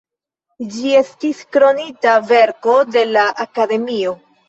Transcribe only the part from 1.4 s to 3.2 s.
Kronita Verko de